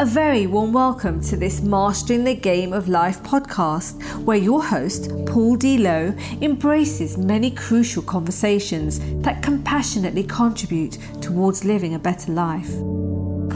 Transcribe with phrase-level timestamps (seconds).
[0.00, 5.10] A very warm welcome to this Mastering the Game of Life podcast, where your host,
[5.26, 5.76] Paul D.
[5.76, 12.70] Lowe, embraces many crucial conversations that compassionately contribute towards living a better life.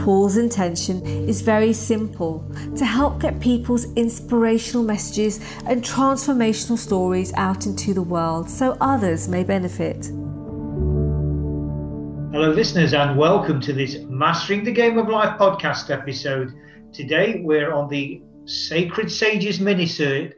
[0.05, 7.65] Paul's intention is very simple to help get people's inspirational messages and transformational stories out
[7.65, 10.11] into the world so others may benefit.
[12.35, 16.51] Hello, listeners, and welcome to this Mastering the Game of Life podcast episode.
[16.91, 20.33] Today, we're on the Sacred Sages mini series,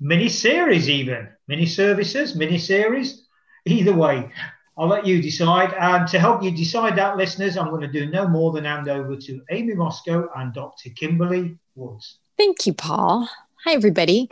[0.00, 3.28] even mini services, mini series.
[3.64, 4.28] Either way,
[4.76, 5.72] I'll let you decide.
[5.74, 8.88] And to help you decide that, listeners, I'm going to do no more than hand
[8.88, 10.90] over to Amy Moscow and Dr.
[10.96, 12.18] Kimberly Woods.
[12.36, 13.30] Thank you, Paul.
[13.64, 14.30] Hi, everybody.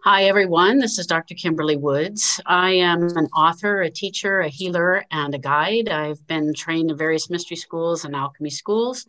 [0.07, 0.77] Hi, everyone.
[0.77, 1.33] This is Dr.
[1.33, 2.39] Kimberly Woods.
[2.45, 5.89] I am an author, a teacher, a healer, and a guide.
[5.89, 9.07] I've been trained in various mystery schools and alchemy schools,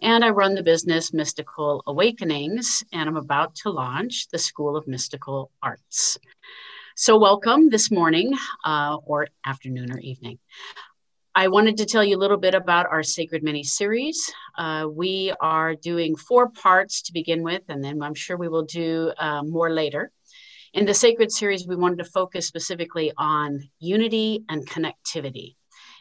[0.00, 4.86] and I run the business Mystical Awakenings, and I'm about to launch the School of
[4.86, 6.16] Mystical Arts.
[6.94, 8.32] So, welcome this morning,
[8.64, 10.38] uh, or afternoon, or evening.
[11.34, 14.32] I wanted to tell you a little bit about our Sacred Mini series.
[14.56, 18.64] Uh, we are doing four parts to begin with, and then I'm sure we will
[18.64, 20.12] do uh, more later.
[20.72, 25.56] In the Sacred series, we wanted to focus specifically on unity and connectivity.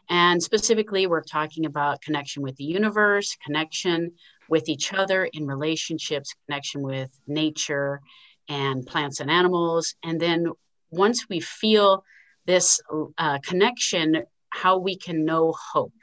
[0.09, 4.12] And specifically, we're talking about connection with the universe, connection
[4.47, 8.00] with each other in relationships, connection with nature
[8.47, 9.96] and plants and animals.
[10.03, 10.52] And then
[10.91, 12.03] once we feel
[12.46, 12.79] this
[13.18, 15.94] uh, connection, how we can know hope.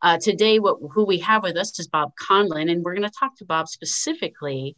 [0.00, 3.14] Uh, today, what, who we have with us is Bob Conlin, and we're going to
[3.18, 4.74] talk to Bob specifically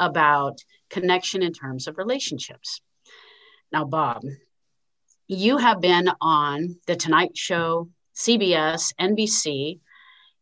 [0.00, 0.58] about
[0.94, 2.80] connection in terms of relationships.
[3.72, 4.22] Now, Bob,
[5.26, 9.80] you have been on The Tonight Show, CBS, NBC,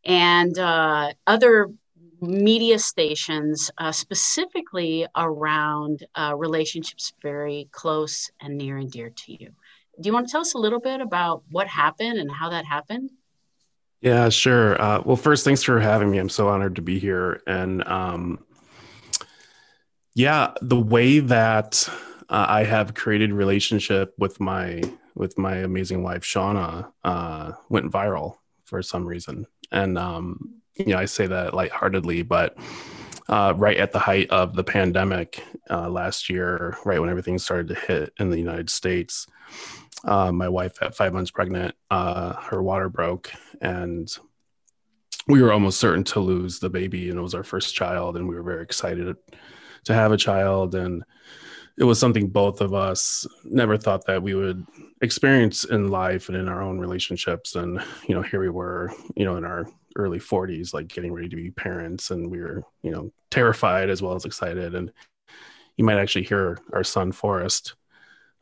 [0.04, 1.70] and uh, other
[2.20, 9.50] media stations, uh, specifically around uh, relationships very close and near and dear to you.
[10.00, 12.66] Do you want to tell us a little bit about what happened and how that
[12.66, 13.10] happened?
[14.02, 14.80] Yeah, sure.
[14.80, 16.18] Uh, well, first, thanks for having me.
[16.18, 17.40] I'm so honored to be here.
[17.46, 18.44] And um,
[20.14, 21.88] yeah the way that
[22.28, 24.82] uh, i have created relationship with my
[25.14, 29.46] with my amazing wife shauna uh, went viral for some reason.
[29.70, 32.56] And um, you know i say that lightheartedly but
[33.28, 37.68] uh, right at the height of the pandemic uh, last year right when everything started
[37.68, 39.26] to hit in the united states
[40.04, 43.30] uh, my wife at five months pregnant uh, her water broke
[43.60, 44.18] and
[45.28, 48.28] we were almost certain to lose the baby and it was our first child and
[48.28, 49.16] we were very excited
[49.84, 51.04] to have a child and
[51.78, 54.66] it was something both of us never thought that we would
[55.00, 57.56] experience in life and in our own relationships.
[57.56, 59.66] And you know here we were you know in our
[59.96, 64.02] early 40s like getting ready to be parents and we were you know terrified as
[64.02, 64.74] well as excited.
[64.74, 64.92] And
[65.76, 67.74] you might actually hear our son forrest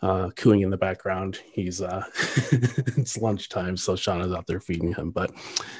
[0.02, 1.40] uh, cooing in the background.
[1.52, 2.04] He's uh
[2.52, 5.10] it's lunchtime so shauna's out there feeding him.
[5.10, 5.30] But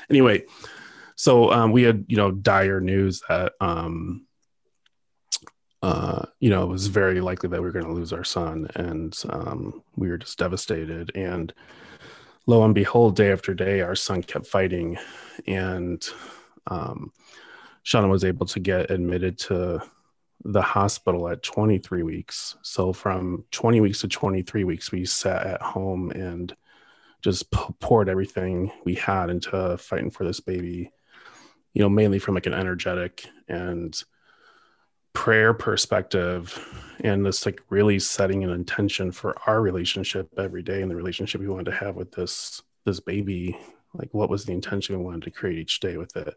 [0.09, 0.45] anyway
[1.17, 4.25] so um, we had you know dire news that um
[5.83, 8.69] uh, you know, it was very likely that we were going to lose our son,
[8.75, 11.11] and um, we were just devastated.
[11.15, 11.53] And
[12.47, 14.99] lo and behold, day after day, our son kept fighting,
[15.47, 16.07] and
[16.67, 17.13] um,
[17.85, 19.83] Shauna was able to get admitted to
[20.45, 22.57] the hospital at 23 weeks.
[22.63, 26.55] So from 20 weeks to 23 weeks, we sat at home and
[27.23, 30.91] just poured everything we had into fighting for this baby.
[31.75, 34.03] You know, mainly from like an energetic and
[35.13, 36.59] prayer perspective
[37.03, 41.41] and this like really setting an intention for our relationship every day and the relationship
[41.41, 43.59] we wanted to have with this this baby
[43.95, 46.35] like what was the intention we wanted to create each day with it?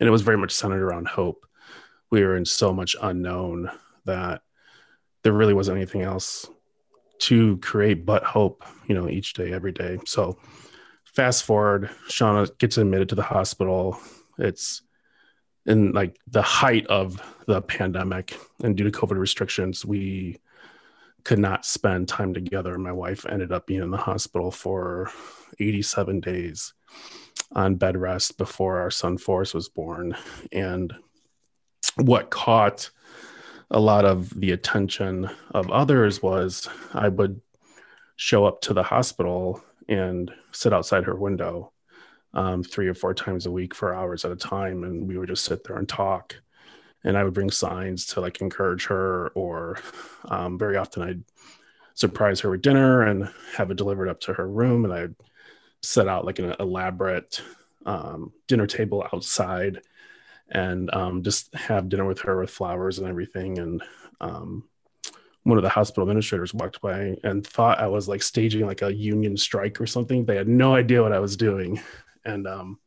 [0.00, 1.46] And it was very much centered around hope.
[2.10, 3.70] We were in so much unknown
[4.04, 4.42] that
[5.22, 6.48] there really wasn't anything else
[7.18, 9.98] to create but hope you know each day every day.
[10.06, 10.38] So
[11.04, 13.98] fast forward shauna gets admitted to the hospital.
[14.38, 14.82] It's
[15.66, 20.38] in like the height of the pandemic and due to covid restrictions we
[21.26, 22.78] could not spend time together.
[22.78, 25.10] My wife ended up being in the hospital for
[25.58, 26.72] 87 days
[27.50, 30.16] on bed rest before our son forrest was born.
[30.52, 30.94] And
[31.96, 32.90] what caught
[33.72, 37.40] a lot of the attention of others was I would
[38.14, 41.72] show up to the hospital and sit outside her window
[42.36, 44.84] um, three or four times a week for hours at a time.
[44.84, 46.36] And we would just sit there and talk.
[47.02, 49.78] And I would bring signs to like encourage her, or
[50.26, 51.24] um, very often I'd
[51.94, 54.84] surprise her with dinner and have it delivered up to her room.
[54.84, 55.14] And I'd
[55.82, 57.40] set out like an elaborate
[57.86, 59.80] um, dinner table outside
[60.50, 63.58] and um, just have dinner with her with flowers and everything.
[63.58, 63.82] And
[64.20, 64.64] um,
[65.44, 68.92] one of the hospital administrators walked by and thought I was like staging like a
[68.92, 70.24] union strike or something.
[70.24, 71.80] They had no idea what I was doing.
[72.26, 72.78] And um,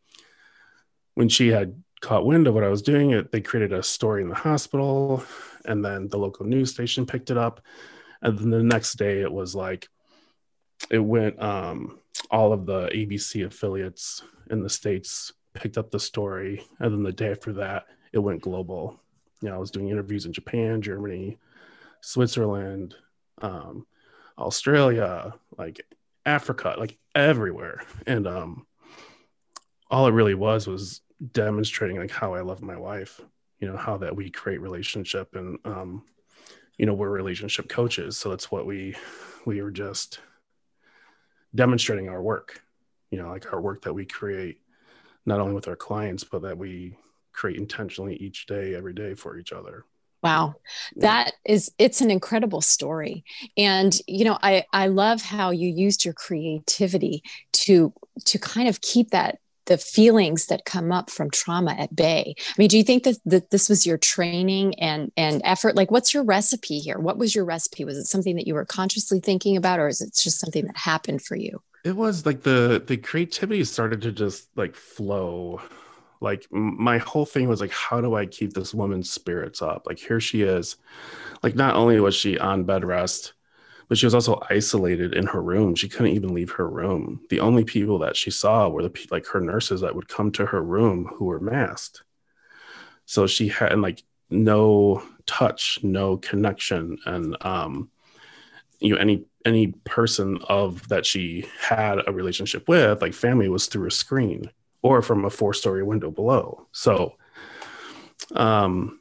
[1.16, 4.22] when she had caught wind of what I was doing, it, they created a story
[4.22, 5.24] in the hospital,
[5.66, 7.62] and then the local news station picked it up.
[8.22, 9.88] And then the next day, it was like
[10.92, 11.42] it went.
[11.42, 12.00] Um,
[12.32, 17.12] all of the ABC affiliates in the states picked up the story, and then the
[17.12, 19.00] day after that, it went global.
[19.42, 21.38] You know, I was doing interviews in Japan, Germany,
[22.02, 22.96] Switzerland,
[23.42, 23.86] um,
[24.38, 25.82] Australia, like
[26.26, 28.66] Africa, like everywhere, and um,
[29.90, 31.02] all it really was was
[31.32, 33.22] demonstrating like how I love my wife.
[33.60, 36.04] You know, how that we create relationship, and um,
[36.78, 38.96] you know, we're relationship coaches, so that's what we
[39.46, 40.20] we were just
[41.54, 42.62] demonstrating our work.
[43.12, 44.62] You know, like our work that we create
[45.26, 46.96] not only with our clients, but that we
[47.34, 49.86] create intentionally each day, every day for each other.
[50.22, 50.56] Wow.
[50.98, 53.24] That is it's an incredible story.
[53.58, 57.94] And you know, I I love how you used your creativity to
[58.26, 59.40] to kind of keep that
[59.70, 62.36] the feelings that come up from trauma at bay.
[62.38, 65.76] I mean, do you think that, that this was your training and and effort?
[65.78, 67.00] Like what's your recipe here?
[67.00, 67.86] What was your recipe?
[67.86, 70.76] Was it something that you were consciously thinking about or is it just something that
[70.76, 71.62] happened for you?
[71.84, 75.62] it was like the the creativity started to just like flow
[76.22, 80.00] like my whole thing was like how do i keep this woman's spirits up like
[80.00, 80.76] here she is
[81.44, 83.34] like not only was she on bed rest
[83.90, 85.76] but she was also isolated in her room.
[85.76, 87.22] She couldn't even leave her room.
[87.30, 90.46] The only people that she saw were the like her nurses that would come to
[90.46, 92.04] her room who were masked.
[93.06, 97.90] So she had like no touch no connection and um
[98.80, 103.66] you know any any person of that she had a relationship with like family was
[103.66, 104.52] through a screen
[104.84, 106.68] or from a four story window below.
[106.72, 107.16] So
[108.36, 108.99] um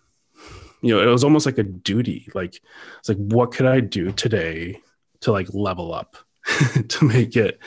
[0.80, 2.28] you know it was almost like a duty.
[2.34, 2.60] Like
[2.98, 4.80] it's like what could i do today
[5.20, 6.16] to like level up
[6.88, 7.58] to make it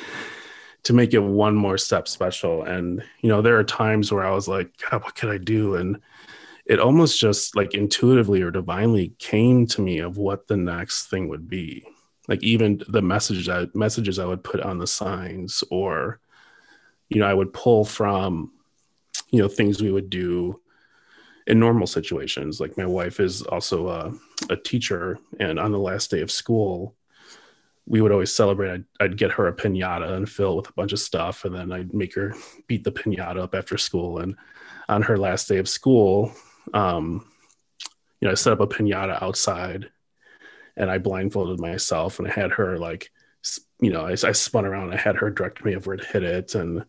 [0.84, 2.64] to make it one more step special?
[2.64, 5.76] And you know there are times where i was like god what could i do?
[5.76, 6.00] And
[6.66, 11.28] it almost just like intuitively or divinely came to me of what the next thing
[11.28, 11.86] would be.
[12.28, 16.20] Like even the messages I, messages I would put on the signs or
[17.10, 18.54] you know I would pull from
[19.32, 20.61] you know things we would do
[21.52, 24.14] in normal situations like my wife is also a,
[24.50, 26.96] a teacher and on the last day of school
[27.88, 28.72] we would always celebrate.
[28.72, 31.54] I'd, I'd, get her a piñata and fill it with a bunch of stuff and
[31.54, 32.34] then i'd make her
[32.68, 34.20] beat the piñata up after school.
[34.20, 34.38] And
[34.88, 36.32] on her last day of school
[36.74, 37.28] um,
[38.22, 39.90] you know i set up a piñata outside
[40.78, 43.12] and I blindfolded myself and I had her like,
[43.80, 44.94] you know, I, I spun around.
[44.94, 46.86] I had her direct me of where to hit it, and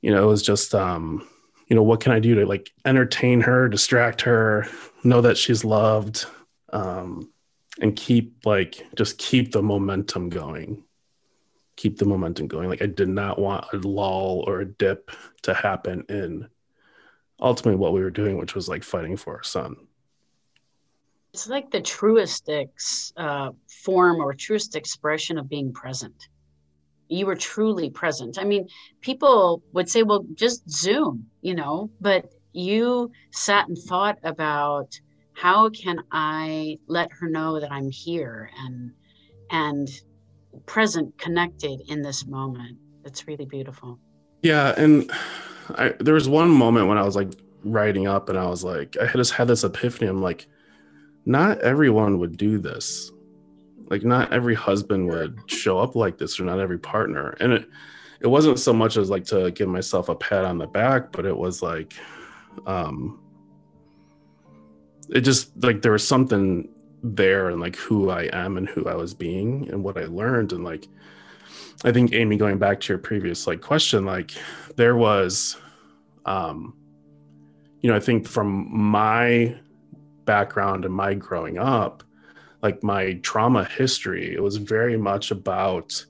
[0.00, 1.28] you know, it was just, um,
[1.68, 4.66] you know, what can I do to like entertain her, distract her,
[5.02, 6.26] know that she's loved,
[6.72, 7.30] um,
[7.80, 10.84] and keep like just keep the momentum going.
[11.76, 12.68] Keep the momentum going.
[12.68, 15.10] Like I did not want a lull or a dip
[15.42, 16.48] to happen in
[17.40, 19.76] ultimately what we were doing, which was like fighting for our son
[21.34, 22.48] it's like the truest
[23.16, 23.50] uh,
[23.82, 26.28] form or truest expression of being present.
[27.08, 28.38] You were truly present.
[28.38, 28.68] I mean,
[29.00, 34.98] people would say, well, just Zoom, you know, but you sat and thought about
[35.34, 38.92] how can I let her know that I'm here and
[39.50, 39.88] and
[40.66, 42.78] present, connected in this moment.
[43.04, 43.98] It's really beautiful.
[44.42, 45.10] Yeah, and
[45.70, 47.32] I, there was one moment when I was like
[47.64, 50.08] writing up, and I was like, I just had this epiphany.
[50.08, 50.46] I'm like,
[51.26, 53.10] not everyone would do this.
[53.94, 57.36] Like not every husband would show up like this or not every partner.
[57.38, 57.68] And it
[58.18, 61.24] it wasn't so much as like to give myself a pat on the back, but
[61.24, 61.94] it was like
[62.66, 63.20] um
[65.10, 66.68] it just like there was something
[67.04, 70.52] there and like who I am and who I was being and what I learned
[70.52, 70.88] and like
[71.84, 74.32] I think Amy going back to your previous like question like
[74.74, 75.56] there was
[76.26, 76.76] um
[77.80, 79.54] you know I think from my
[80.24, 82.02] background and my growing up,
[82.64, 86.02] like my trauma history, it was very much about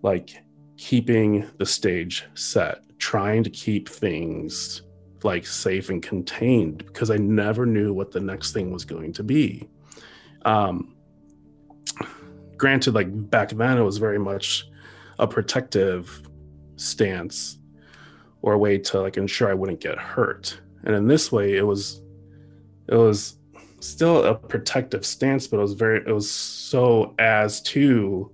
[0.00, 0.42] like
[0.78, 4.80] keeping the stage set, trying to keep things
[5.22, 9.22] like safe and contained because I never knew what the next thing was going to
[9.22, 9.68] be.
[10.46, 10.96] Um,
[12.56, 14.64] granted, like back then, it was very much
[15.18, 16.22] a protective
[16.76, 17.58] stance
[18.40, 20.58] or a way to like ensure I wouldn't get hurt.
[20.84, 22.00] And in this way, it was
[22.88, 23.36] it was
[23.82, 28.30] still a protective stance, but it was very it was so as to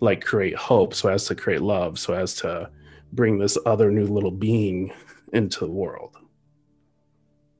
[0.00, 2.70] like create hope, so as to create love, so as to
[3.12, 4.92] bring this other new little being
[5.32, 6.16] into the world.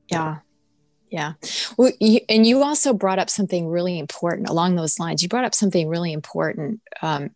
[0.07, 0.39] Yeah.
[1.09, 1.33] Yeah.
[1.77, 5.23] Well, you, and you also brought up something really important along those lines.
[5.23, 7.31] You brought up something really important um,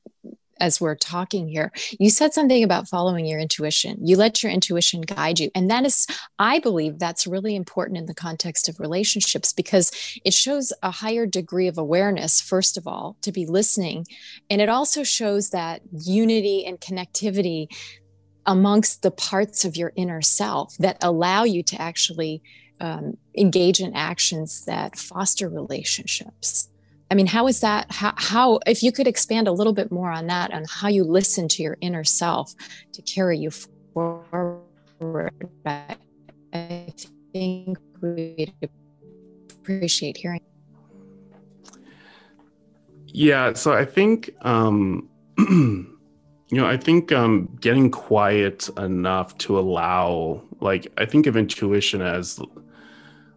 [0.59, 1.71] as we're talking here.
[1.99, 3.97] You said something about following your intuition.
[4.05, 5.51] You let your intuition guide you.
[5.55, 9.91] And that is, I believe, that's really important in the context of relationships because
[10.23, 14.05] it shows a higher degree of awareness, first of all, to be listening.
[14.49, 17.67] And it also shows that unity and connectivity
[18.45, 22.41] amongst the parts of your inner self that allow you to actually
[22.81, 26.69] um, engage in actions that foster relationships.
[27.11, 27.91] I mean, how is that?
[27.91, 31.03] How, how, if you could expand a little bit more on that, on how you
[31.03, 32.53] listen to your inner self
[32.93, 33.49] to carry you
[33.93, 35.33] forward,
[35.65, 35.95] I,
[37.31, 38.53] think we'd
[39.51, 40.41] appreciate hearing.
[43.07, 45.87] Yeah, so I think, um, you
[46.51, 52.39] know, I think um, getting quiet enough to allow, like, I think of intuition as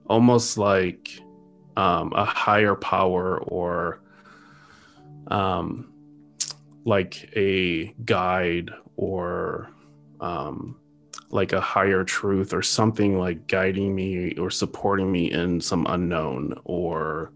[0.06, 1.22] almost like
[1.76, 4.00] um, a higher power or
[5.28, 5.92] um,
[6.84, 9.70] like a guide or
[10.20, 10.76] um,
[11.30, 16.54] like a higher truth or something like guiding me or supporting me in some unknown
[16.64, 17.32] or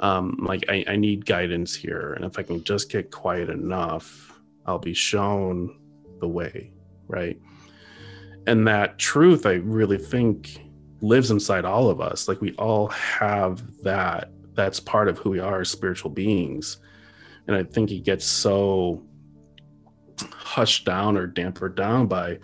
[0.00, 2.14] um, like I, I need guidance here.
[2.14, 5.78] And if i can just get quiet enough i'll be shown
[6.20, 6.70] the way
[7.08, 7.38] right?
[8.46, 10.63] And that truth i really think
[11.04, 12.28] lives inside all of us.
[12.28, 16.78] Like we all have that that's part of who we are as spiritual beings.
[17.46, 19.02] And i think it gets so
[20.32, 22.38] hushed down or dampered down by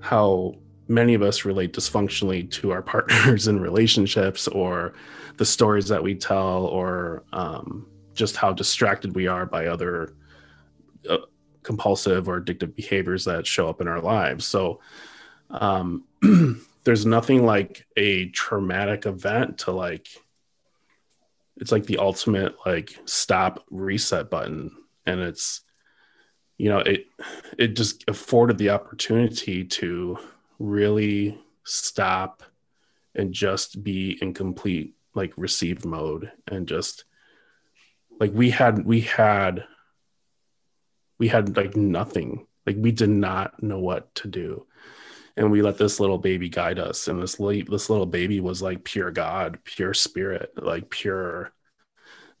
[0.00, 0.54] how
[0.88, 4.94] many of us relate dysfunctionally to our partners in relationships or
[5.36, 10.14] the stories that we tell or um, just how distracted we are by other
[11.10, 11.18] uh,
[11.62, 14.44] compulsive or addictive behaviors that show up in our lives.
[14.44, 14.80] So
[15.50, 16.04] um,
[16.84, 20.08] there's nothing like a traumatic event to like
[21.56, 24.70] it's like the ultimate like stop reset button.
[25.06, 25.62] And it's
[26.58, 27.06] you know it
[27.58, 30.18] it just afforded the opportunity to
[30.58, 32.42] really stop
[33.14, 37.04] and just be in complete like receive mode and just
[38.20, 39.64] like we had we had
[41.18, 42.46] we had like nothing.
[42.66, 44.66] Like we did not know what to do
[45.36, 47.08] and we let this little baby guide us.
[47.08, 51.52] And this this little baby was like pure god pure spirit like pure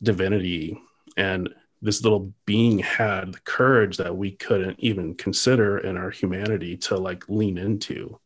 [0.02, 0.80] divinity.
[1.16, 1.50] And
[1.82, 6.96] this little being had the courage that we couldn't even consider in our humanity to
[6.96, 8.18] like lean into.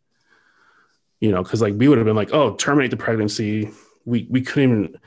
[1.21, 3.71] You know because like we would have been like oh terminate the pregnancy.
[4.05, 5.01] We we couldn't even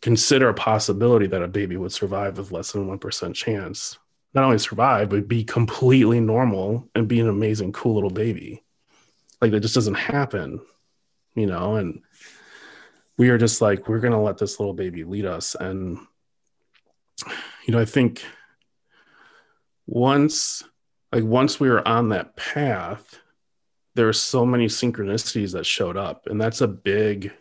[0.00, 3.98] consider a possibility that a baby would survive with less than 1% chance
[4.34, 8.62] not only survive but be completely normal and be an amazing cool little baby.
[9.40, 10.60] Like that just doesn't happen
[11.38, 11.76] you know?
[11.76, 12.02] And
[13.16, 15.54] we are just like we're to let this little baby lead us.
[15.58, 15.98] And
[17.66, 18.22] you know i think
[19.88, 20.62] once
[21.12, 23.18] like once we were on that path
[23.96, 26.28] there are so many synchronicities that showed up.
[26.28, 27.32] And that's a big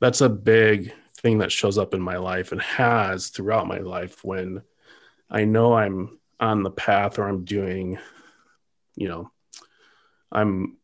[0.00, 4.22] that's a big thing that shows up in my life and has throughout my life
[4.22, 4.60] when
[5.30, 7.98] I know I'm on the path or I'm doing,
[8.96, 9.30] you know,
[10.30, 10.76] I'm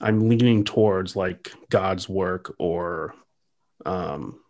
[0.00, 3.14] I'm leaning towards like God's work or
[3.84, 4.40] um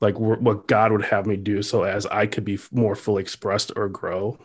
[0.00, 3.72] like what God would have me do so as I could be more fully expressed
[3.76, 4.38] or grow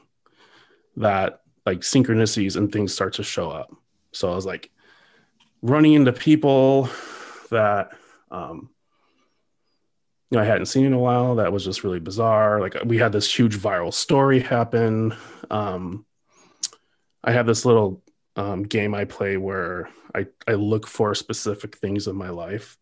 [0.97, 3.75] that like synchronicities and things start to show up.
[4.11, 4.69] So I was like
[5.61, 6.89] running into people
[7.49, 7.91] that
[8.31, 8.69] um
[10.35, 11.35] I hadn't seen in a while.
[11.35, 12.59] That was just really bizarre.
[12.59, 15.15] Like we had this huge viral story happen.
[15.49, 16.05] Um,
[17.23, 18.03] I have this little
[18.35, 22.77] um, game I play where I, I look for specific things in my life,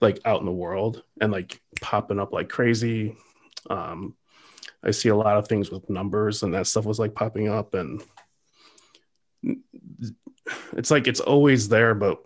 [0.00, 3.16] like out in the world and like popping up like crazy.
[3.68, 4.14] Um,
[4.82, 7.74] I see a lot of things with numbers and that stuff was like popping up
[7.74, 8.02] and
[10.76, 12.24] it's like it's always there, but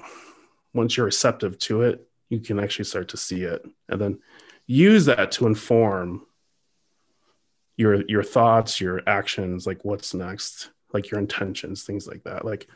[0.73, 3.64] once you're receptive to it, you can actually start to see it.
[3.88, 4.19] And then
[4.66, 6.26] use that to inform
[7.76, 12.44] your your thoughts your actions like what's next like your intentions things like that.
[12.44, 12.68] Like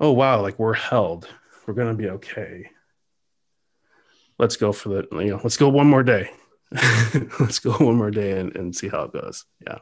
[0.00, 1.28] oh wow like we're held.
[1.66, 2.70] We're to be okay.
[4.38, 6.30] Let's go for the you know let's go one more day.
[7.40, 9.46] Let's go one more day and, and see how it goes.
[9.66, 9.78] Yeah.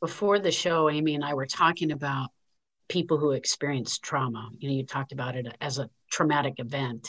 [0.00, 2.30] Before the show amy and i were talking about
[2.88, 4.50] people who experience trauma.
[4.58, 7.08] You know you talked about it as a traumatic event.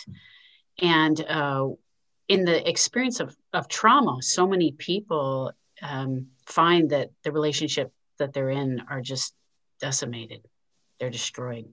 [0.81, 1.69] And uh,
[2.27, 5.51] in the experience of, of trauma so many people
[5.82, 9.34] um, find that the relationship that they're in are just
[9.80, 10.46] decimated.
[11.00, 11.65] They're destroyed.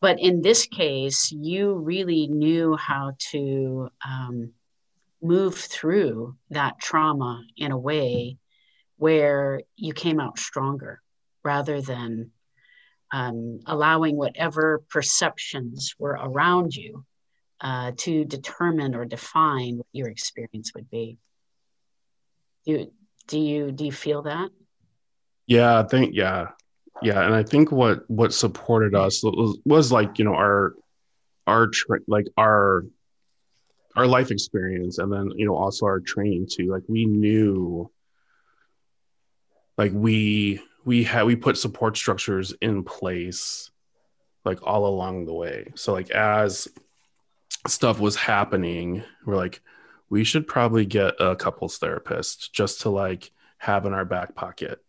[0.00, 4.52] But in this case you really knew how to um,
[5.22, 8.36] move through that trauma in a way
[8.96, 11.00] where you came out stronger
[11.42, 12.30] rather than
[13.12, 17.04] um, allowing whatever perceptions were around you
[17.60, 21.18] uh, to determine or define what your experience would be.
[22.66, 22.92] Do you,
[23.26, 24.50] do you do you feel that?
[25.46, 26.48] Yeah, I think yeah,
[27.02, 30.74] yeah, and I think what what supported us was, was like you know our
[31.46, 32.84] our tra- like our
[33.96, 36.70] our life experience, and then you know also our training too.
[36.70, 37.90] Like we knew,
[39.76, 43.70] like we we had we put support structures in place,
[44.44, 45.72] like all along the way.
[45.74, 46.68] So like as
[47.66, 49.62] stuff was happening, we're like,
[50.10, 54.80] we should probably get a couples therapist just to like have in our back pocket.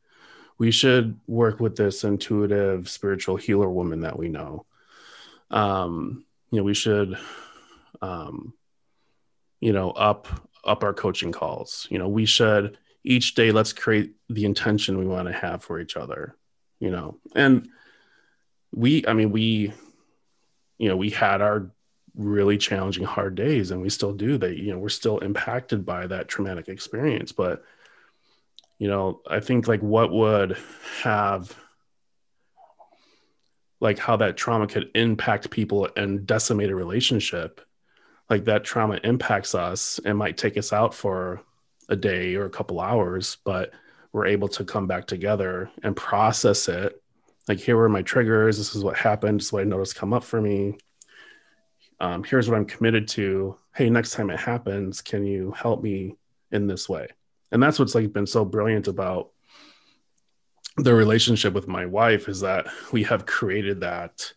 [0.57, 4.65] We should work with this intuitive spiritual healer woman that we know.
[5.51, 7.17] Um, you know, we should,
[8.01, 8.53] um,
[9.59, 10.27] you know, up
[10.63, 11.87] up our coaching calls.
[11.89, 15.79] You know, we should each day let's create the intention we want to have for
[15.79, 16.35] each other.
[16.79, 17.69] You know, and
[18.73, 19.73] we, I mean, we,
[20.77, 21.71] you know, we had our
[22.15, 26.07] really challenging hard days and we still do that you know we're still impacted by
[26.07, 27.31] that traumatic experience.
[27.31, 27.63] But
[28.77, 30.57] you know i think like what would
[31.01, 31.55] have
[33.79, 37.61] like how that trauma could impact people and decimate a relationship
[38.29, 41.41] like that trauma impacts us and might take us out for
[41.89, 43.73] a day or a couple hours but
[44.11, 47.01] we're able to come back together and process it.
[47.49, 50.13] Like here were my triggers this is what happened this is what i noticed come
[50.13, 50.77] up for me
[51.99, 53.57] um, here's what I'm committed to.
[53.73, 56.15] Hey, next time it happens, can you help me
[56.51, 57.07] in this way?
[57.51, 59.31] And that's what's like been so brilliant about
[60.77, 64.33] the relationship with my wife is that we have created that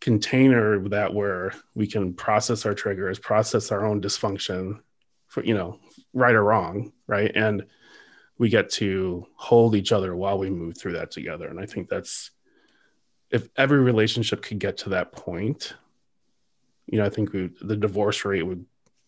[0.00, 4.80] container that where we can process our triggers, process our own dysfunction
[5.28, 5.78] for, you know,
[6.12, 7.30] right or wrong, right?
[7.34, 7.66] And
[8.38, 11.46] we get to hold each other while we move through that together.
[11.46, 12.30] And I think that's
[13.30, 15.74] if every relationship could get to that point,
[16.90, 18.66] you know, I think we, the divorce rate would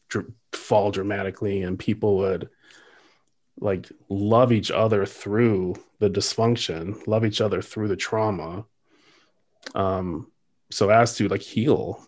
[0.09, 2.49] dr- fall dramatically and people would
[3.61, 8.65] like love each other through the dysfunction, love each other through the trauma.
[9.75, 10.31] Um,
[10.71, 12.07] so as to like heal,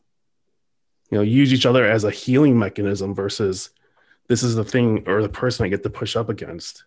[1.10, 3.70] you know, use each other as a healing mechanism versus
[4.28, 6.84] this is the thing or the person I get to push up against.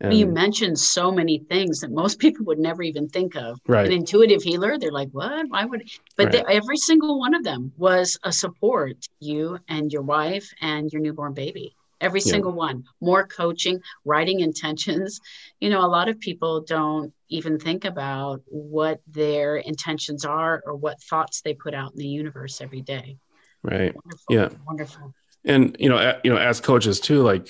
[0.00, 3.60] And you mentioned so many things that most people would never even think of.
[3.66, 3.86] Right.
[3.86, 5.48] An intuitive healer, they're like, what?
[5.48, 5.88] Why would?
[6.16, 6.46] But right.
[6.46, 11.02] they, every single one of them was a support you and your wife and your
[11.02, 11.74] newborn baby.
[12.00, 12.30] Every yeah.
[12.30, 12.84] single one.
[13.00, 15.20] More coaching, writing intentions.
[15.60, 20.76] You know, a lot of people don't even think about what their intentions are or
[20.76, 23.16] what thoughts they put out in the universe every day.
[23.64, 23.92] Right.
[23.92, 24.24] Wonderful.
[24.30, 24.48] Yeah.
[24.64, 25.14] Wonderful.
[25.44, 27.48] And you know, you know, as coaches too, like,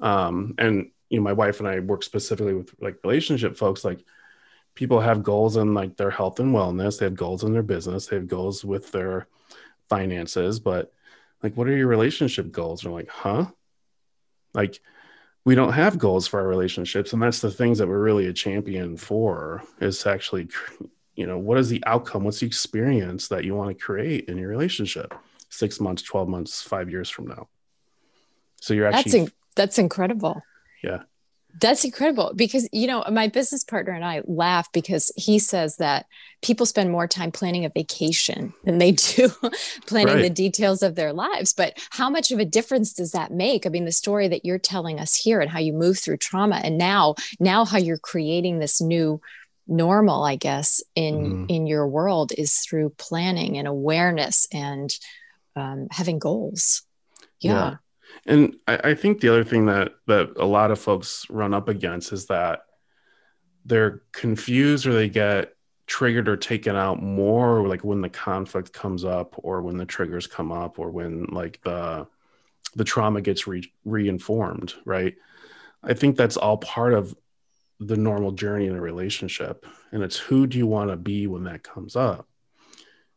[0.00, 4.04] um, and you know my wife and i work specifically with like relationship folks like
[4.74, 8.06] people have goals in like their health and wellness they have goals in their business
[8.06, 9.28] they have goals with their
[9.88, 10.92] finances but
[11.42, 12.84] like what are your relationship goals?
[12.84, 13.46] And like huh?
[14.54, 14.80] Like
[15.44, 18.32] we don't have goals for our relationships and that's the things that we're really a
[18.32, 20.48] champion for is actually
[21.14, 22.24] you know what is the outcome?
[22.24, 25.14] What's the experience that you want to create in your relationship
[25.48, 27.48] six months 12 months five years from now?
[28.60, 30.42] So you're actually that's, in- that's incredible
[30.82, 31.02] yeah.
[31.60, 36.06] That's incredible because, you know, my business partner and I laugh because he says that
[36.40, 39.28] people spend more time planning a vacation than they do
[39.86, 40.22] planning right.
[40.22, 41.52] the details of their lives.
[41.52, 43.66] But how much of a difference does that make?
[43.66, 46.58] I mean, the story that you're telling us here and how you move through trauma
[46.64, 49.20] and now, now how you're creating this new
[49.68, 51.50] normal, I guess, in, mm.
[51.50, 54.90] in your world is through planning and awareness and
[55.54, 56.82] um, having goals.
[57.40, 57.52] yeah.
[57.52, 57.76] yeah
[58.26, 61.68] and I, I, think the other thing that that a lot of folks run up
[61.68, 62.62] against is that
[63.64, 65.54] they're confused or they get
[65.86, 70.26] triggered or taken out more like when the conflict comes up or when the triggers
[70.26, 72.06] come up or when like the
[72.74, 75.14] the trauma gets re- reinformed right?
[75.82, 77.14] I think that's all part of
[77.80, 81.44] the normal journey in a relationship and it's who do you want to be when
[81.44, 82.28] that comes up?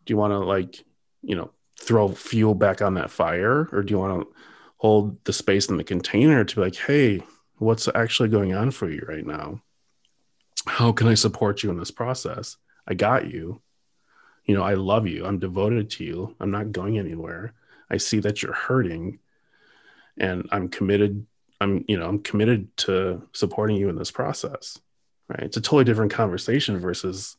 [0.05, 0.83] Do you want to like
[1.21, 4.35] you know throw fuel back on that fire or do you want to
[4.77, 7.21] hold the space in the container to be like hey
[7.57, 9.61] what's actually going on for you right now?
[10.67, 12.57] How can i support you in this process?
[12.88, 13.61] I got you.
[14.45, 15.25] You know i love you.
[15.25, 16.35] I'm devoted to you.
[16.39, 17.53] I'm not going anywhere.
[17.89, 19.19] I see that you're hurting
[20.17, 21.25] and i'm committed
[21.59, 24.79] i'm you know i'm committed to supporting you in this process
[25.27, 25.41] right?
[25.41, 27.38] It's a totally different conversation versus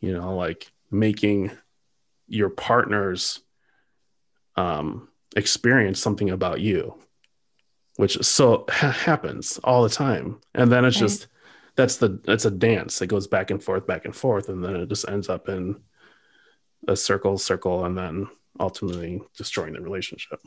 [0.00, 1.50] you know like making
[2.28, 3.40] your partner's
[4.56, 6.94] um, experience something about you
[7.96, 10.38] which so ha- happens all the time.
[10.54, 11.26] And then it's just
[11.74, 13.02] that's the it's a dance.
[13.02, 15.80] It goes back and forth back and forth and then it just ends up in
[16.88, 18.28] a circle circle and then
[18.60, 20.40] ultimately destroying the relationship.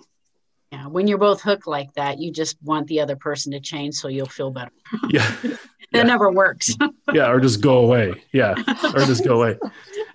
[0.71, 3.95] Yeah, when you're both hooked like that, you just want the other person to change
[3.95, 4.71] so you'll feel better.
[5.09, 5.35] yeah.
[5.91, 6.75] That never works.
[7.13, 8.23] yeah or just go away.
[8.31, 8.53] Yeah
[8.93, 9.57] or just go away.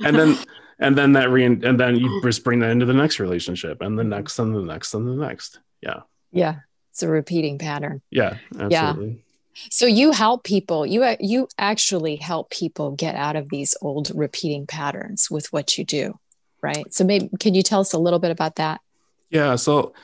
[0.04, 0.38] And then
[0.86, 3.98] and then that re and then you just bring that into the next relationship and
[3.98, 6.00] the next and the next and the next yeah
[6.32, 6.56] Yeah.
[6.90, 8.02] It's a repeating pattern.
[8.10, 9.20] yeah absolutely
[9.70, 14.66] So you help people, you you actually help people get out of these old repeating
[14.66, 16.18] patterns with what you do,
[16.60, 16.92] right?
[16.92, 18.80] So maybe can you tell us a little bit about that?
[19.30, 19.94] Yeah, so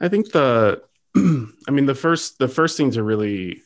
[0.00, 0.82] I think the
[1.16, 3.62] I mean the first the first thing to really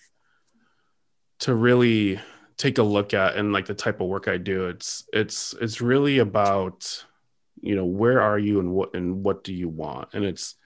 [1.40, 2.20] to really
[2.56, 5.80] take a look at and like the type of work I do it's it's it's
[5.80, 7.04] really about
[7.60, 10.10] you know where are you and what and what do you want?
[10.12, 10.56] And it's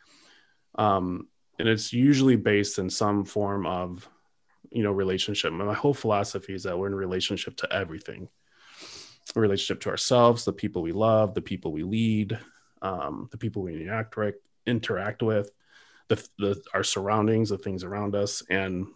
[0.77, 4.09] um and it's usually based in some form of
[4.71, 5.53] you know relationship.
[5.53, 8.29] My whole philosophy is that we're in relationship to everything.
[9.37, 12.39] A relationship to ourselves the people we love the people we lead
[12.83, 14.35] um, the people we interact with,
[14.67, 15.51] interact with,
[16.09, 18.87] the, the our surroundings, the things around us, and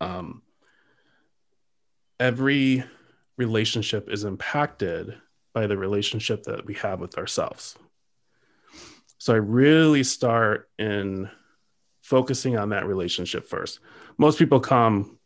[0.00, 0.42] um,
[2.20, 2.84] every
[3.36, 5.16] relationship is impacted
[5.52, 7.76] by the relationship that we have with ourselves.
[9.18, 11.30] So I really start in
[12.02, 13.80] focusing on that relationship first.
[14.18, 15.18] Most people come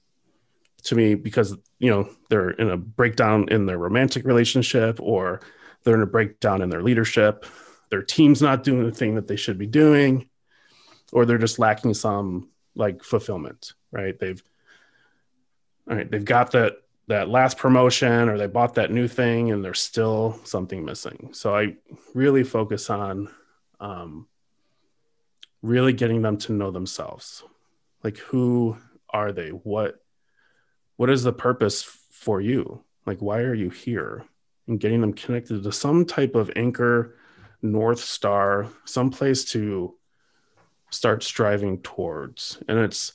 [0.84, 5.40] to me because you know they're in a breakdown in their romantic relationship or
[5.82, 7.44] they're in a breakdown in their leadership
[7.90, 10.28] their team's not doing the thing that they should be doing
[11.12, 14.42] or they're just lacking some like fulfillment right they've
[15.88, 19.64] all right they've got that that last promotion or they bought that new thing and
[19.64, 21.30] there's still something missing.
[21.32, 21.74] So i
[22.14, 23.30] really focus on
[23.80, 24.28] um,
[25.62, 27.42] really getting them to know themselves.
[28.04, 28.76] Like who
[29.10, 29.48] are they?
[29.48, 30.00] What
[30.96, 32.84] what is the purpose for you?
[33.06, 34.24] Like why are you here?
[34.66, 37.16] And getting them connected to some type of anchor
[37.62, 39.94] north star some place to
[40.90, 42.62] start striving towards.
[42.68, 43.14] And it's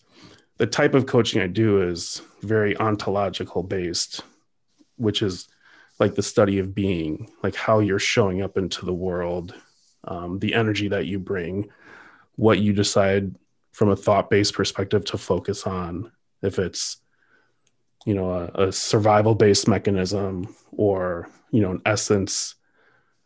[0.63, 4.21] the type of coaching i do is very ontological based
[4.95, 5.49] which is
[5.99, 9.53] like the study of being like how you're showing up into the world
[10.05, 11.69] um, the energy that you bring
[12.37, 13.35] what you decide
[13.73, 16.09] from a thought based perspective to focus on
[16.41, 16.95] if it's
[18.05, 22.55] you know a, a survival based mechanism or you know an essence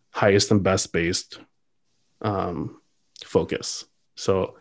[0.09, 1.39] highest and best based
[2.21, 2.81] um,
[3.23, 3.85] focus.
[4.15, 4.55] So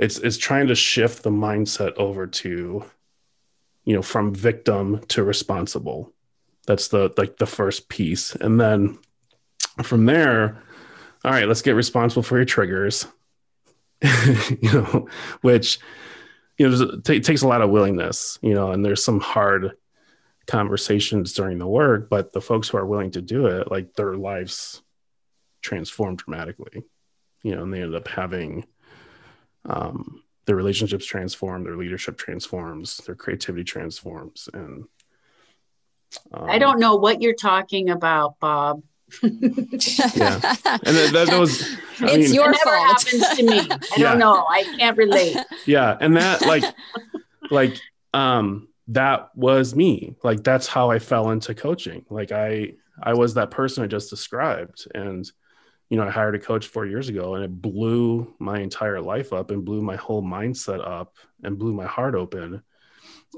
[0.00, 2.84] it's it's trying to shift the mindset over to
[3.84, 6.12] you know from victim to responsible.
[6.66, 8.34] That's the like the first piece.
[8.34, 8.98] And then
[9.82, 10.62] from there
[11.24, 13.06] all right let's get responsible for your triggers
[14.02, 15.08] you know
[15.42, 15.78] which
[16.58, 19.72] you know it takes a lot of willingness you know and there's some hard
[20.46, 24.16] conversations during the work but the folks who are willing to do it like their
[24.16, 24.82] lives
[25.62, 26.82] transform dramatically
[27.42, 28.64] you know and they end up having
[29.68, 34.84] um their relationships transform their leadership transforms their creativity transforms and
[36.32, 38.82] um, I don't know what you're talking about, Bob.
[39.22, 39.30] yeah
[40.84, 41.62] and that, that was
[42.00, 43.02] I it's mean, your It never fault.
[43.04, 43.60] happens to me.
[43.70, 44.10] I Yeah.
[44.10, 44.44] don't know.
[44.48, 45.36] I can't relate.
[45.66, 46.64] yeah and that like
[47.50, 47.76] like
[48.14, 53.34] um that was me like that's how i fell into coaching like i i was
[53.34, 55.30] that person i just described and
[55.90, 59.32] you know i hired a coach four years ago and it blew my entire life
[59.32, 62.62] up and blew my whole mindset up and blew my heart open.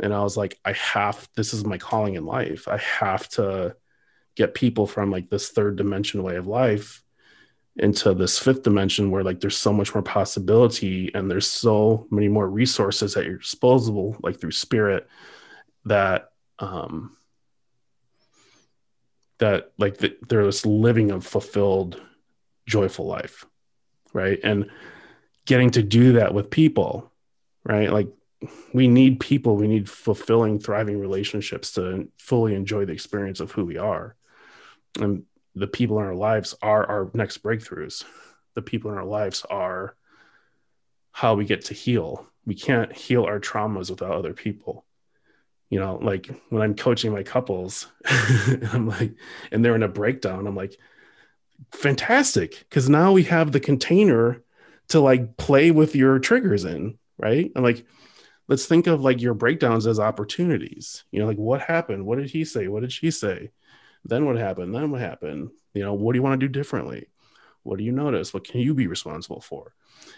[0.00, 2.68] And i was like i have this is my calling in life.
[2.68, 3.74] I have to
[4.36, 7.02] get people from like this third dimension way of life
[7.76, 12.28] into this fifth dimension where like there's so much more possibility and there's so many
[12.28, 15.08] more resources at your disposal like through spirit
[15.86, 17.16] that um
[19.38, 22.00] that like the, they're this living a fulfilled
[22.66, 23.44] joyful life
[24.12, 24.70] right and
[25.46, 27.10] getting to do that with people
[27.64, 28.08] right like
[28.72, 33.64] we need people, we need fulfilling, thriving relationships to fully enjoy the experience of who
[33.64, 34.16] we are.
[35.00, 38.04] And the people in our lives are our next breakthroughs.
[38.54, 39.94] The people in our lives are
[41.12, 42.26] how we get to heal.
[42.44, 44.84] We can't heal our traumas without other people.
[45.70, 49.14] You know, like when I'm coaching my couples, I'm like,
[49.50, 50.78] and they're in a breakdown, I'm like,
[51.70, 52.66] fantastic.
[52.70, 54.42] Cause now we have the container
[54.88, 57.50] to like play with your triggers in, right?
[57.54, 57.86] And like,
[58.48, 61.04] let's think of like your breakdowns as opportunities.
[61.10, 62.04] You know, like what happened?
[62.04, 62.68] What did he say?
[62.68, 63.50] What did she say?
[64.04, 64.74] Then what happened?
[64.74, 65.50] Then what happened?
[65.74, 67.08] You know, what do you want to do differently?
[67.62, 68.34] What do you notice?
[68.34, 69.74] What can you be responsible for?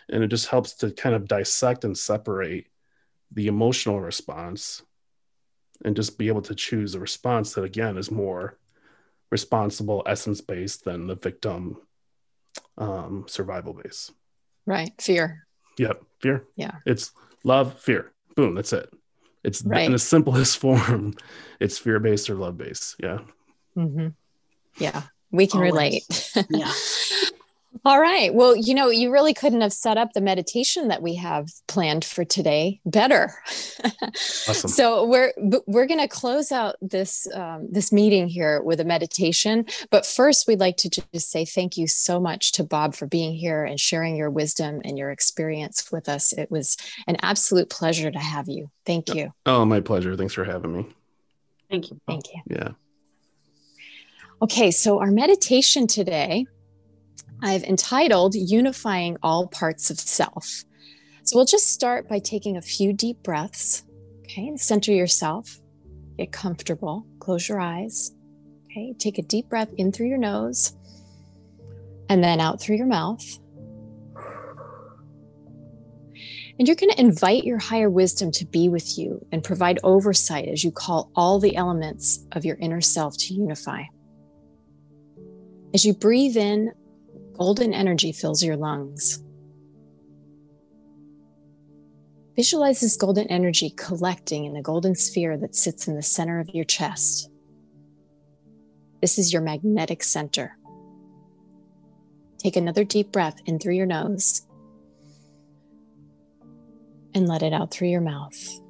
[0.09, 2.69] And it just helps to kind of dissect and separate
[3.31, 4.83] the emotional response
[5.85, 8.59] and just be able to choose a response that, again, is more
[9.31, 11.79] responsible, essence based than the victim
[12.79, 14.11] um, survival base.
[14.67, 14.93] Right.
[15.01, 15.47] Fear.
[15.79, 16.03] Yep.
[16.21, 16.45] Fear.
[16.57, 16.77] Yeah.
[16.87, 17.13] It's
[17.45, 18.13] love, fear.
[18.37, 18.55] Boom.
[18.55, 18.89] That's it.
[19.43, 19.85] It's Right.
[19.87, 21.15] in the simplest form.
[21.61, 22.97] It's fear based or love based.
[23.03, 23.19] Yeah.
[23.77, 24.09] Mm-hmm.
[24.79, 25.73] Yeah, we can Always.
[25.73, 26.33] relate.
[26.51, 26.73] Yeah.
[27.85, 28.33] All right.
[28.33, 32.05] Well, you know, you really couldn't have set up the meditation that we have planned
[32.05, 33.33] for today better.
[34.47, 34.71] Awesome.
[34.71, 35.33] So we're
[35.67, 39.67] we're going to close out this um, this meeting here with a meditation.
[39.91, 43.35] But first, we'd like to just say thank you so much to Bob for being
[43.35, 46.33] here and sharing your wisdom and your experience with us.
[46.33, 48.71] It was an absolute pleasure to have you.
[48.85, 49.33] Thank you.
[49.47, 50.17] Oh, my pleasure.
[50.17, 50.87] Thanks for having me.
[51.71, 52.01] Thank you.
[52.07, 52.43] Thank you.
[52.47, 52.69] Yeah.
[54.43, 56.47] Okay, so our meditation today,
[57.43, 60.65] I've entitled Unifying All Parts of Self.
[61.25, 63.83] So we'll just start by taking a few deep breaths.
[64.23, 65.61] Okay, and center yourself,
[66.19, 68.13] get comfortable, close your eyes.
[68.67, 70.75] Okay, take a deep breath in through your nose
[72.09, 73.25] and then out through your mouth.
[76.59, 80.49] And you're going to invite your higher wisdom to be with you and provide oversight
[80.49, 83.83] as you call all the elements of your inner self to unify.
[85.73, 86.73] As you breathe in,
[87.35, 89.23] golden energy fills your lungs.
[92.37, 96.49] Visualize this golden energy collecting in the golden sphere that sits in the center of
[96.51, 97.31] your chest.
[99.01, 100.57] This is your magnetic center.
[102.39, 104.47] Take another deep breath in through your nose
[107.15, 108.61] and let it out through your mouth.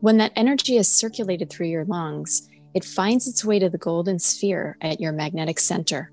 [0.00, 4.18] When that energy is circulated through your lungs, it finds its way to the golden
[4.18, 6.12] sphere at your magnetic center.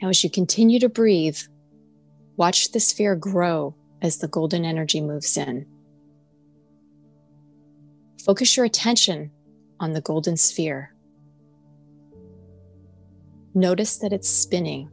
[0.00, 1.38] Now, as you continue to breathe,
[2.36, 5.66] watch the sphere grow as the golden energy moves in.
[8.24, 9.30] Focus your attention
[9.80, 10.92] on the golden sphere.
[13.54, 14.90] Notice that it's spinning.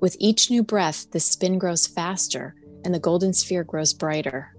[0.00, 4.51] With each new breath, the spin grows faster and the golden sphere grows brighter.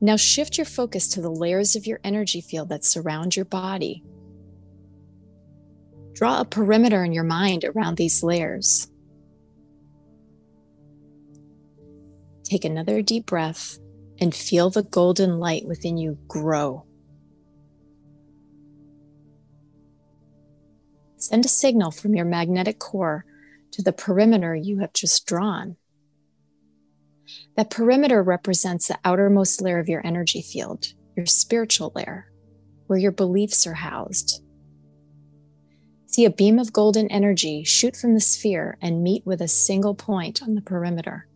[0.00, 4.04] Now shift your focus to the layers of your energy field that surround your body.
[6.12, 8.88] Draw a perimeter in your mind around these layers.
[12.44, 13.78] Take another deep breath
[14.20, 16.84] and feel the golden light within you grow.
[21.16, 23.24] Send a signal from your magnetic core
[23.72, 25.76] to the perimeter you have just drawn.
[27.56, 32.30] That perimeter represents the outermost layer of your energy field, your spiritual layer,
[32.86, 34.42] where your beliefs are housed.
[36.06, 39.94] See a beam of golden energy shoot from the sphere and meet with a single
[39.94, 41.28] point on the perimeter.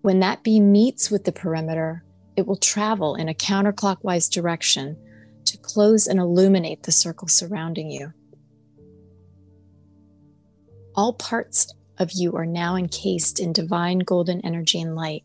[0.00, 2.04] When that beam meets with the perimeter,
[2.36, 4.96] it will travel in a counterclockwise direction
[5.44, 8.12] to close and illuminate the circle surrounding you.
[10.94, 15.24] All parts of you are now encased in divine golden energy and light.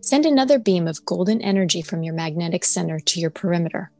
[0.00, 3.92] Send another beam of golden energy from your magnetic center to your perimeter.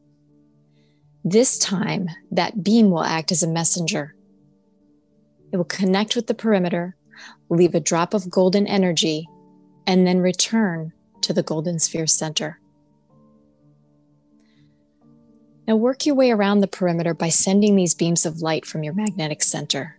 [1.25, 4.14] This time, that beam will act as a messenger.
[5.53, 6.97] It will connect with the perimeter,
[7.49, 9.29] leave a drop of golden energy,
[9.87, 12.61] and then return to the golden sphere center.
[15.68, 18.94] Now work your way around the perimeter by sending these beams of light from your
[18.94, 19.98] magnetic center.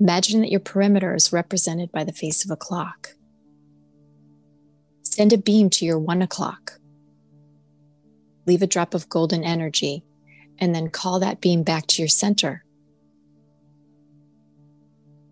[0.00, 3.10] Imagine that your perimeter is represented by the face of a clock.
[5.02, 6.80] Send a beam to your one o'clock.
[8.46, 10.02] Leave a drop of golden energy
[10.58, 12.64] and then call that beam back to your center.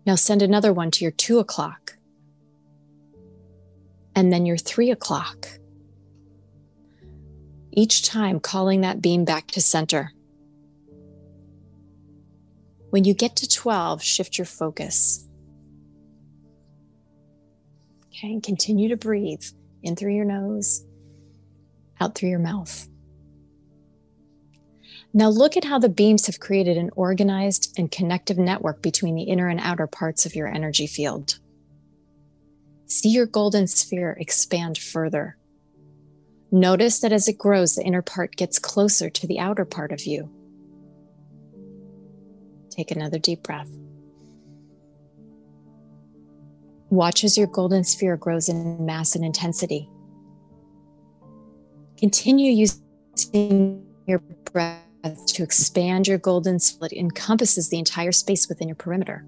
[0.05, 1.97] Now send another one to your two o'clock
[4.15, 5.47] and then your three o'clock
[7.71, 10.11] each time calling that beam back to center.
[12.89, 15.25] When you get to 12, shift your focus.
[18.07, 19.43] Okay, and continue to breathe
[19.81, 20.85] in through your nose,
[21.99, 22.87] out through your mouth.
[25.13, 29.23] Now look at how the beams have created an organized and connective network between the
[29.23, 31.39] inner and outer parts of your energy field.
[32.85, 35.37] See your golden sphere expand further.
[36.51, 40.05] Notice that as it grows, the inner part gets closer to the outer part of
[40.05, 40.29] you.
[42.69, 43.69] Take another deep breath.
[46.89, 49.89] Watch as your golden sphere grows in mass and intensity.
[51.97, 54.19] Continue using your
[54.51, 54.81] breath
[55.27, 59.25] to expand your golden split encompasses the entire space within your perimeter.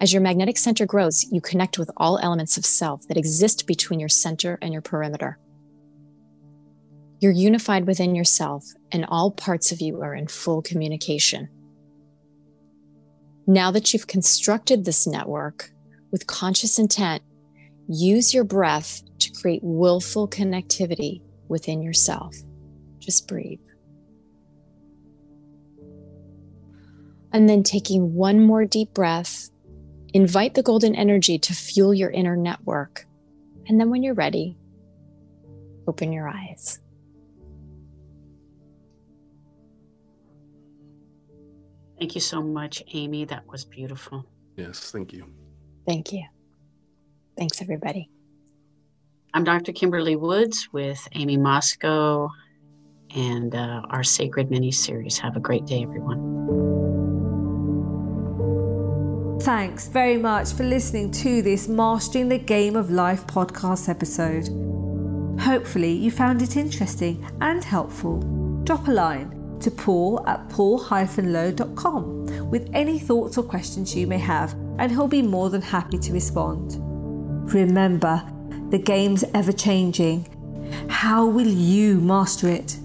[0.00, 3.98] As your magnetic center grows, you connect with all elements of self that exist between
[3.98, 5.38] your center and your perimeter.
[7.22, 11.48] You're unified within yourself, and all parts of you are in full communication.
[13.46, 15.70] Now that you've constructed this network
[16.10, 17.22] with conscious intent,
[17.86, 22.34] use your breath to create willful connectivity within yourself.
[22.98, 23.60] Just breathe.
[27.32, 29.48] And then taking one more deep breath,
[30.12, 33.06] invite the golden energy to fuel your inner network.
[33.68, 34.56] And then when you're ready,
[35.86, 36.80] open your eyes.
[42.02, 43.24] Thank you so much, Amy.
[43.26, 44.26] That was beautiful.
[44.56, 45.24] Yes, thank you.
[45.86, 46.24] Thank you.
[47.38, 48.10] Thanks, everybody.
[49.32, 49.70] I'm Dr.
[49.70, 52.28] Kimberly Woods with Amy Mosco
[53.14, 55.16] and uh, our Sacred Mini Series.
[55.18, 56.18] Have a great day, everyone.
[59.42, 64.48] Thanks very much for listening to this Mastering the Game of Life podcast episode.
[65.40, 68.18] Hopefully, you found it interesting and helpful.
[68.64, 74.52] Drop a line to paul at paul-low.com with any thoughts or questions you may have,
[74.78, 76.76] and he'll be more than happy to respond.
[77.52, 78.22] Remember,
[78.70, 80.28] the game's ever changing.
[80.88, 82.78] How will you master it?